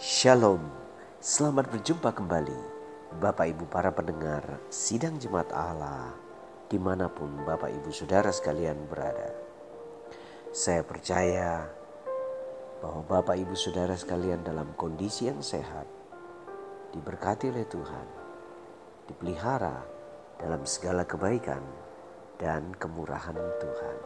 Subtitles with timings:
[0.00, 0.64] Shalom,
[1.20, 2.56] selamat berjumpa kembali
[3.20, 4.40] Bapak Ibu para pendengar
[4.72, 6.16] Sidang Jemaat Allah
[6.72, 9.28] di mana pun Bapak Ibu Saudara sekalian berada.
[10.56, 11.68] Saya percaya
[12.80, 15.84] bahwa Bapak Ibu Saudara sekalian dalam kondisi yang sehat,
[16.96, 18.06] diberkati oleh Tuhan,
[19.04, 19.84] dipelihara
[20.40, 21.60] dalam segala kebaikan
[22.40, 23.96] dan kemurahan Tuhan.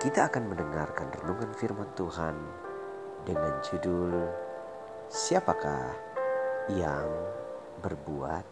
[0.00, 2.67] Kita akan mendengarkan renungan firman Tuhan
[3.28, 4.24] dengan judul
[5.12, 5.92] Siapakah
[6.72, 7.08] yang
[7.84, 8.44] berbuat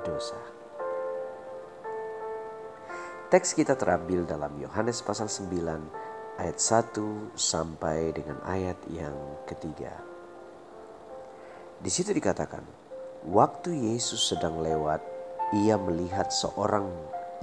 [0.00, 0.40] dosa?
[3.28, 9.16] Teks kita terambil dalam Yohanes pasal 9 ayat 1 sampai dengan ayat yang
[9.48, 9.92] ketiga.
[11.80, 12.64] Di situ dikatakan,
[13.28, 15.00] waktu Yesus sedang lewat,
[15.56, 16.88] ia melihat seorang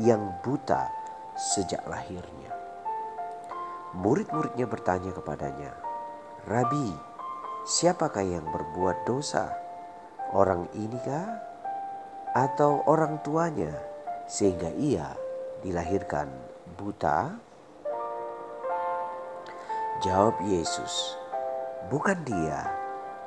[0.01, 0.85] yang buta
[1.37, 2.53] sejak lahirnya.
[3.97, 5.90] Murid-muridnya bertanya kepadanya,
[6.41, 6.89] Rabi,
[7.69, 9.53] siapakah yang berbuat dosa?
[10.33, 11.29] Orang ini kah?
[12.33, 13.69] Atau orang tuanya
[14.25, 15.13] sehingga ia
[15.61, 16.33] dilahirkan
[16.81, 17.37] buta?
[20.01, 21.13] Jawab Yesus,
[21.93, 22.65] bukan dia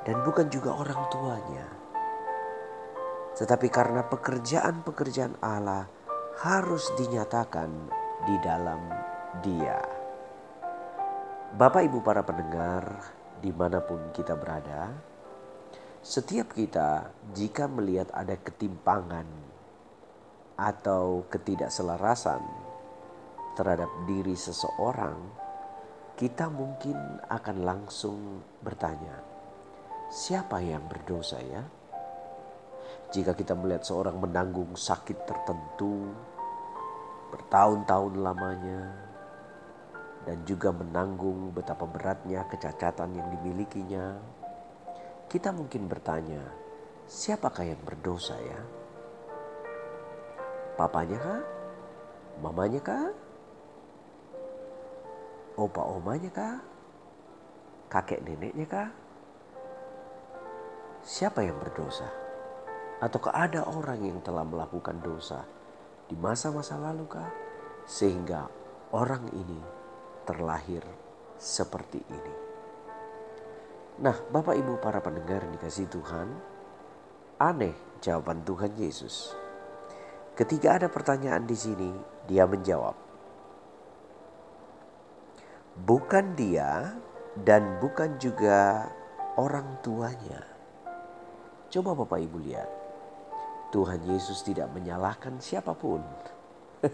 [0.03, 1.67] dan bukan juga orang tuanya.
[3.39, 5.87] Tetapi karena pekerjaan-pekerjaan Allah
[6.43, 7.71] harus dinyatakan
[8.27, 8.91] di dalam
[9.39, 9.94] dia.
[11.55, 12.83] Bapak Ibu para pendengar
[13.39, 14.91] di mana pun kita berada,
[16.03, 19.23] setiap kita jika melihat ada ketimpangan
[20.59, 22.43] atau ketidakselarasan
[23.55, 25.15] terhadap diri seseorang,
[26.19, 26.99] kita mungkin
[27.31, 29.15] akan langsung bertanya,
[30.11, 31.63] siapa yang berdosa ya?
[33.15, 36.11] Jika kita melihat seorang menanggung sakit tertentu
[37.31, 39.04] bertahun-tahun lamanya,
[40.25, 44.17] dan juga menanggung betapa beratnya kecacatan yang dimilikinya,
[45.29, 46.41] kita mungkin bertanya,
[47.05, 48.61] siapakah yang berdosa ya?
[50.73, 51.41] Papanya kah?
[52.41, 53.07] Mamanya kah?
[55.55, 56.57] Opa omanya kah?
[57.87, 58.89] Kakek neneknya kah?
[61.05, 62.09] Siapa yang berdosa?
[62.99, 65.45] Ataukah ada orang yang telah melakukan dosa
[66.09, 67.29] di masa-masa lalu kah?
[67.85, 68.49] Sehingga
[68.89, 69.74] orang ini
[70.25, 70.81] terlahir
[71.37, 72.45] seperti ini.
[73.95, 76.27] Nah, Bapak Ibu para pendengar dikasih Tuhan,
[77.39, 77.71] aneh
[78.03, 79.31] jawaban Tuhan Yesus.
[80.35, 81.95] Ketika ada pertanyaan di sini,
[82.27, 82.91] dia menjawab,
[85.79, 86.99] "Bukan dia
[87.39, 88.91] dan bukan juga
[89.39, 90.43] orang tuanya."
[91.71, 92.67] Coba Bapak Ibu lihat,
[93.71, 96.03] Tuhan Yesus tidak menyalahkan siapa pun.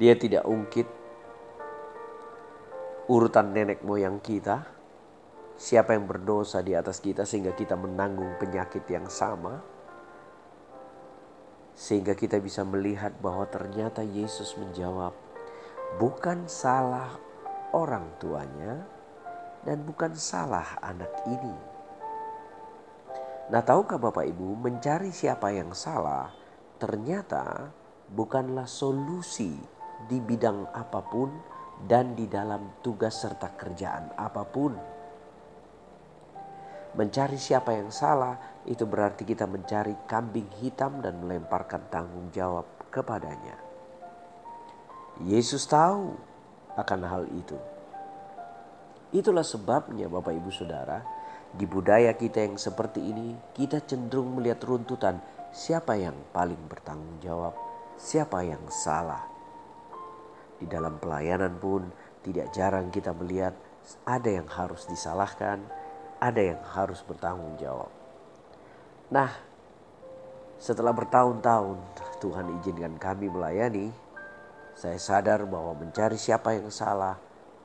[0.00, 1.03] dia tidak ungkit
[3.04, 4.64] urutan nenek moyang kita,
[5.60, 9.60] siapa yang berdosa di atas kita sehingga kita menanggung penyakit yang sama,
[11.76, 15.12] sehingga kita bisa melihat bahwa ternyata Yesus menjawab,
[16.00, 17.20] bukan salah
[17.76, 18.88] orang tuanya
[19.68, 21.56] dan bukan salah anak ini.
[23.44, 26.32] Nah, tahukah Bapak Ibu, mencari siapa yang salah
[26.80, 27.68] ternyata
[28.08, 29.52] bukanlah solusi
[30.08, 34.72] di bidang apa pun dan di dalam tugas serta kerjaan apa pun.
[36.94, 42.64] Mencari siapa yang salah itu berarti kita mencari kambing hitam dan melemparkan tanggung jawab
[42.94, 43.58] kepadanya.
[45.26, 46.14] Yesus tahu
[46.78, 47.58] akan hal itu.
[49.14, 51.02] Itulah sebabnya Bapak Ibu Saudara,
[51.54, 55.22] di budaya kita yang seperti ini, kita cenderung melihat runtutan
[55.54, 57.54] siapa yang paling bertanggung jawab,
[57.94, 59.33] siapa yang salah.
[60.58, 61.90] Di dalam pelayanan pun
[62.24, 63.52] tidak jarang kita melihat
[64.08, 65.60] ada yang harus disalahkan,
[66.22, 67.92] ada yang harus bertanggung jawab.
[69.12, 69.28] Nah,
[70.56, 71.78] setelah bertahun-tahun
[72.24, 73.92] Tuhan izinkan kami melayani,
[74.72, 77.20] saya sadar bahwa mencari siapa yang salah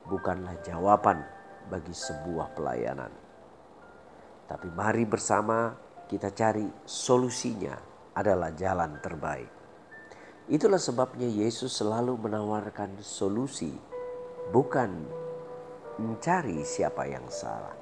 [0.06, 1.24] bukanlah jawaban
[1.72, 3.10] bagi sebuah pelayanan.
[4.50, 5.74] Tapi mari bersama
[6.10, 7.78] kita cari solusinya
[8.18, 9.59] adalah jalan terbaik.
[10.50, 13.70] Itulah sebabnya Yesus selalu menawarkan solusi,
[14.50, 15.06] bukan
[16.02, 17.78] mencari siapa yang salah,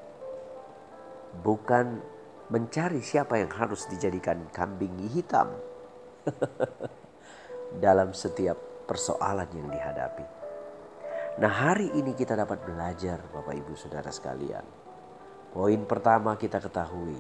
[1.47, 2.03] bukan
[2.51, 5.47] mencari siapa yang harus dijadikan kambing hitam
[7.83, 10.27] dalam setiap persoalan yang dihadapi.
[11.39, 14.67] Nah, hari ini kita dapat belajar, Bapak Ibu Saudara sekalian.
[15.55, 17.15] Poin pertama kita ketahui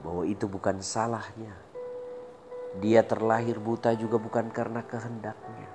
[0.00, 1.67] bahwa itu bukan salahnya
[2.78, 5.68] dia terlahir buta juga bukan karena kehendaknya.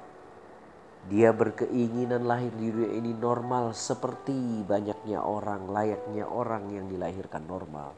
[1.11, 7.91] Dia berkeinginan lahir di dunia ini normal seperti banyaknya orang, layaknya orang yang dilahirkan normal.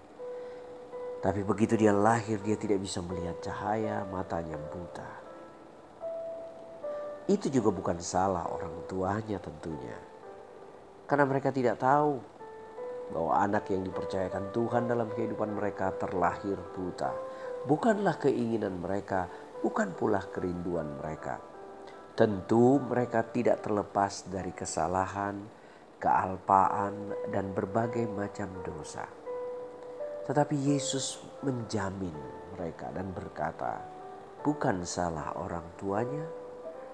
[1.22, 5.12] Tapi begitu dia lahir, dia tidak bisa melihat cahaya, matanya buta.
[7.30, 9.98] Itu juga bukan salah orang tuanya tentunya.
[11.06, 12.22] Karena mereka tidak tahu
[13.14, 17.14] bahwa anak yang dipercayakan Tuhan dalam kehidupan mereka terlahir buta.
[17.66, 19.26] Bukanlah keinginan mereka,
[19.66, 21.56] bukan pula kerinduan mereka
[22.16, 25.36] Tentu mereka tidak terlepas dari kesalahan,
[26.00, 29.04] kealpaan, dan berbagai macam dosa.
[30.24, 32.16] Tetapi Yesus menjamin
[32.56, 33.84] mereka dan berkata,
[34.48, 36.24] bukan salah orang tuanya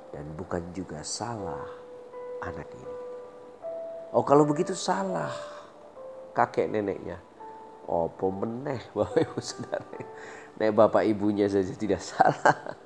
[0.09, 1.69] dan bukan juga salah
[2.41, 2.97] anak ini.
[4.17, 5.29] Oh kalau begitu salah
[6.33, 7.21] kakek neneknya.
[7.85, 10.01] Oh pemeneh bapak ibu saudara.
[10.61, 12.77] Nek bapak ibunya saja tidak salah.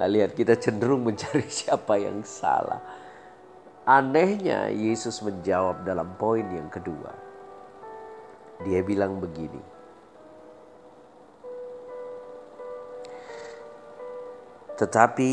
[0.00, 2.80] Nah lihat kita cenderung mencari siapa yang salah.
[3.84, 7.12] Anehnya Yesus menjawab dalam poin yang kedua.
[8.64, 9.60] Dia bilang begini.
[14.80, 15.32] Tetapi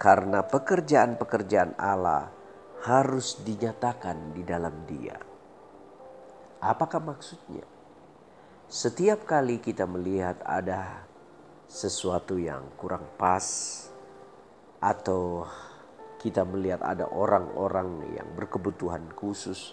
[0.00, 2.32] karena pekerjaan-pekerjaan Allah
[2.88, 5.16] harus dinyatakan di dalam dia.
[6.64, 7.77] Apakah maksudnya?
[8.68, 11.08] Setiap kali kita melihat ada
[11.72, 13.40] sesuatu yang kurang pas
[14.76, 15.48] atau
[16.20, 19.72] kita melihat ada orang-orang yang berkebutuhan khusus,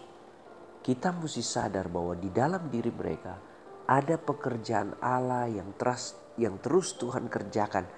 [0.80, 3.36] kita mesti sadar bahwa di dalam diri mereka
[3.84, 7.92] ada pekerjaan Allah yang terus yang terus Tuhan kerjakan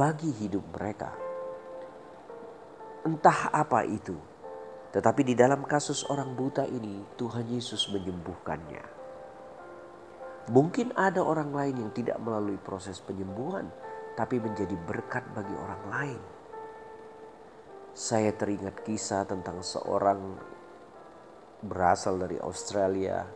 [0.00, 1.12] bagi hidup mereka.
[3.04, 4.16] Entah apa itu,
[4.96, 8.97] tetapi di dalam kasus orang buta ini Tuhan Yesus menyembuhkannya.
[10.48, 13.68] Mungkin ada orang lain yang tidak melalui proses penyembuhan,
[14.16, 16.20] tapi menjadi berkat bagi orang lain.
[17.92, 20.40] Saya teringat kisah tentang seorang
[21.60, 23.28] berasal dari Australia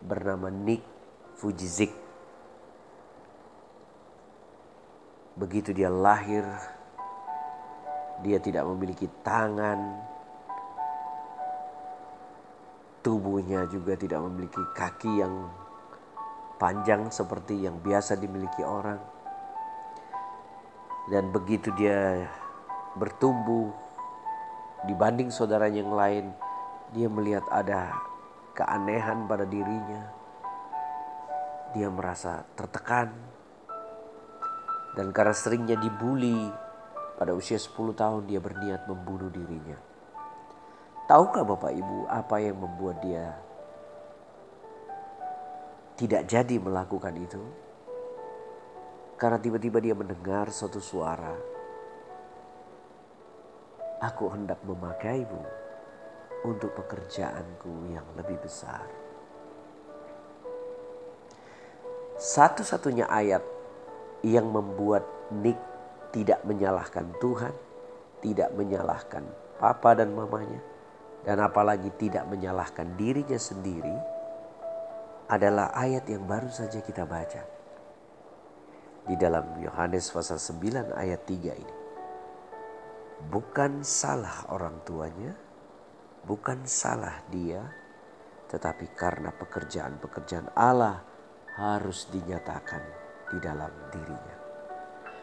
[0.00, 0.80] bernama Nick
[1.36, 1.92] Fujizik.
[5.36, 6.48] Begitu dia lahir,
[8.24, 10.00] dia tidak memiliki tangan,
[13.02, 15.50] tubuhnya juga tidak memiliki kaki yang
[16.62, 19.02] panjang seperti yang biasa dimiliki orang.
[21.10, 22.30] Dan begitu dia
[22.94, 23.74] bertumbuh
[24.86, 26.30] dibanding saudara yang lain,
[26.94, 27.98] dia melihat ada
[28.54, 30.06] keanehan pada dirinya.
[31.74, 33.10] Dia merasa tertekan.
[34.94, 36.46] Dan karena seringnya dibully,
[37.18, 39.82] pada usia 10 tahun dia berniat membunuh dirinya.
[41.10, 43.34] Tahukah Bapak Ibu apa yang membuat dia
[45.96, 47.42] tidak jadi melakukan itu
[49.22, 51.30] karena tiba-tiba dia mendengar suatu suara.
[54.02, 55.42] Aku hendak memakaimu
[56.42, 58.82] untuk pekerjaanku yang lebih besar.
[62.18, 63.46] Satu-satunya ayat
[64.26, 65.58] yang membuat Nick
[66.10, 67.54] tidak menyalahkan Tuhan,
[68.26, 69.22] tidak menyalahkan
[69.62, 70.58] papa dan mamanya,
[71.22, 73.94] dan apalagi tidak menyalahkan dirinya sendiri
[75.32, 77.40] adalah ayat yang baru saja kita baca.
[79.08, 81.76] Di dalam Yohanes pasal 9 ayat 3 ini.
[83.32, 85.32] Bukan salah orang tuanya,
[86.28, 87.64] bukan salah dia,
[88.52, 91.00] tetapi karena pekerjaan-pekerjaan Allah
[91.56, 92.84] harus dinyatakan
[93.32, 94.36] di dalam dirinya.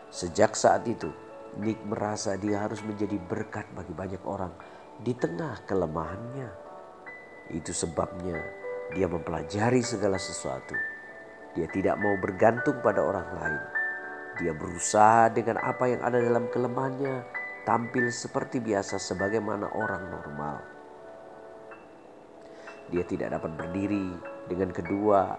[0.09, 1.13] Sejak saat itu,
[1.61, 4.57] Nick merasa dia harus menjadi berkat bagi banyak orang
[4.97, 6.49] di tengah kelemahannya.
[7.53, 8.58] Itu sebabnya
[8.93, 10.73] dia mempelajari segala sesuatu.
[11.53, 13.63] Dia tidak mau bergantung pada orang lain.
[14.39, 17.27] Dia berusaha dengan apa yang ada dalam kelemahannya,
[17.67, 20.57] tampil seperti biasa sebagaimana orang normal.
[22.89, 24.17] Dia tidak dapat berdiri
[24.49, 25.37] dengan kedua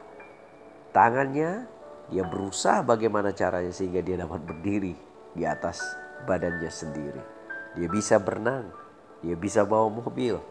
[0.95, 1.67] tangannya.
[2.11, 4.95] Dia berusaha bagaimana caranya sehingga dia dapat berdiri
[5.35, 5.79] di atas
[6.27, 7.23] badannya sendiri.
[7.79, 8.67] Dia bisa berenang,
[9.23, 10.43] dia bisa bawa mobil,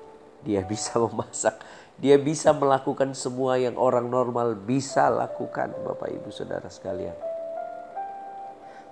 [0.44, 1.60] dia bisa memasak,
[2.00, 7.16] dia bisa melakukan semua yang orang normal bisa lakukan, Bapak Ibu Saudara sekalian.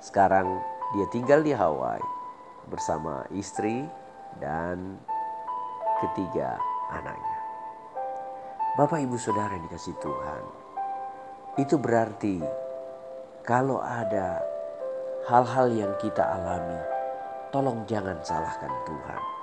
[0.03, 0.59] Sekarang
[0.91, 2.03] dia tinggal di Hawaii
[2.67, 3.87] bersama istri
[4.43, 4.99] dan
[6.03, 6.59] ketiga
[6.91, 7.39] anaknya.
[8.75, 10.43] Bapak Ibu Saudara yang dikasih Tuhan,
[11.63, 12.43] itu berarti
[13.47, 14.43] kalau ada
[15.31, 16.83] hal-hal yang kita alami,
[17.55, 19.36] tolong jangan salahkan Tuhan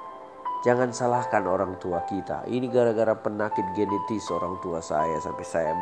[0.65, 2.49] Jangan salahkan orang tua kita.
[2.49, 5.77] Ini gara-gara penyakit genetis orang tua saya sampai saya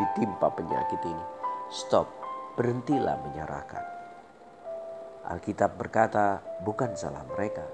[0.00, 1.24] ditimpa penyakit ini.
[1.68, 2.08] Stop,
[2.56, 3.84] berhentilah menyerahkan.
[5.28, 7.68] Alkitab berkata, bukan salah mereka,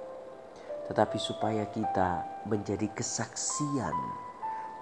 [0.90, 3.95] tetapi supaya kita menjadi kesaksian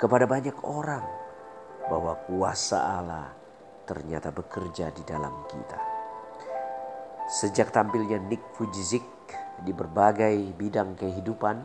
[0.00, 1.04] kepada banyak orang
[1.84, 3.28] bahwa kuasa Allah
[3.84, 5.80] ternyata bekerja di dalam kita.
[7.28, 9.17] Sejak tampilnya Nick Fujizik
[9.62, 11.56] di berbagai bidang kehidupan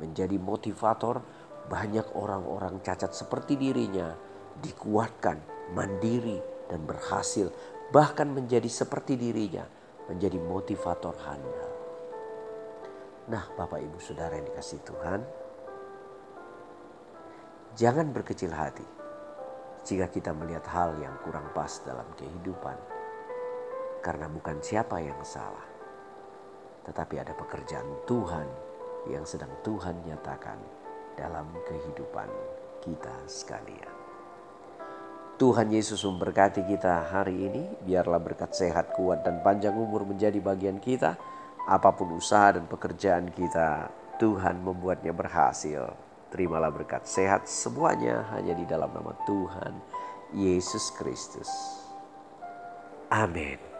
[0.00, 1.22] menjadi motivator,
[1.68, 4.12] banyak orang-orang cacat seperti dirinya
[4.60, 5.40] dikuatkan,
[5.72, 7.48] mandiri, dan berhasil,
[7.92, 9.64] bahkan menjadi seperti dirinya,
[10.08, 11.72] menjadi motivator handal.
[13.30, 15.20] Nah, Bapak Ibu Saudara yang dikasih Tuhan,
[17.78, 18.84] jangan berkecil hati
[19.82, 22.76] jika kita melihat hal yang kurang pas dalam kehidupan.
[24.02, 25.71] Karena bukan siapa yang salah,
[26.86, 28.46] tetapi ada pekerjaan Tuhan
[29.10, 30.58] yang sedang Tuhan nyatakan
[31.18, 32.28] dalam kehidupan
[32.82, 34.02] kita sekalian.
[35.42, 37.64] Tuhan Yesus memberkati kita hari ini.
[37.82, 41.18] Biarlah berkat sehat, kuat, dan panjang umur menjadi bagian kita
[41.62, 43.86] Apa pun usaha dan pekerjaan kita,
[44.18, 45.94] Tuhan membuatnya berhasil.
[46.34, 49.78] Terimalah berkat sehat semuanya hanya di dalam nama Tuhan
[50.34, 51.46] Yesus Kristus.
[53.14, 53.71] Amin.